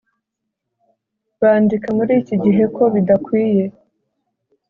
bandika 1.39 1.87
muri 1.97 2.11
iki 2.21 2.35
gihe 2.43 2.63
ko 2.75 2.83
bidakwiye 2.93 3.65